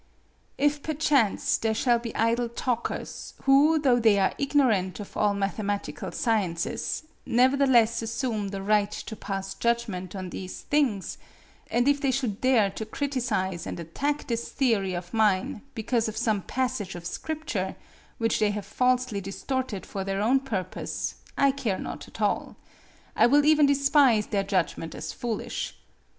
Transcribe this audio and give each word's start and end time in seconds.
If 0.57 0.81
perchance 0.81 1.59
there 1.59 1.75
shall 1.75 1.99
be 1.99 2.15
idle 2.15 2.49
talkers, 2.49 3.35
who, 3.43 3.77
though 3.77 3.99
they 3.99 4.17
are 4.17 4.33
ignorant 4.39 4.99
of 4.99 5.15
all 5.15 5.35
mathematical 5.35 6.11
sciences, 6.11 7.03
nevertheless 7.23 8.01
assume 8.01 8.47
the 8.47 8.63
right 8.63 8.89
to 8.91 9.15
pass 9.15 9.53
judgment 9.53 10.15
on 10.15 10.31
these 10.31 10.61
things, 10.61 11.19
and 11.69 11.87
if 11.87 12.01
they 12.01 12.09
should 12.09 12.41
dare 12.41 12.71
to 12.71 12.85
criticise 12.87 13.67
and 13.67 13.79
attack 13.79 14.25
this 14.25 14.49
theory 14.49 14.95
of 14.95 15.13
mine 15.13 15.61
because 15.75 16.07
of 16.07 16.17
some 16.17 16.41
passage 16.41 16.95
of 16.95 17.05
scripture 17.05 17.75
which 18.17 18.39
they 18.39 18.49
have 18.49 18.65
falsely 18.65 19.21
distorted 19.21 19.85
for 19.85 20.03
their 20.03 20.19
own 20.19 20.39
purpose, 20.39 21.17
I 21.37 21.51
care 21.51 21.77
not 21.77 22.07
at 22.07 22.19
all; 22.19 22.55
I 23.15 23.27
will 23.27 23.45
even 23.45 23.67
despise 23.67 24.25
their 24.25 24.41
judgment 24.41 24.95
as 24.95 25.13
foolish. 25.13 25.77